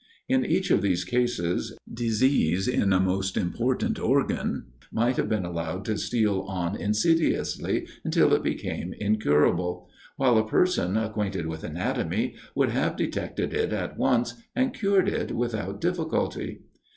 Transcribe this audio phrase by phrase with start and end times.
[0.27, 5.85] In each of these cases, disease in a most important organ might have been allowed
[5.85, 12.69] to steal on insidiously, until it became incurable; while a person, acquainted with anatomy, would
[12.69, 16.63] have detected it at once, and cured it without difficulty.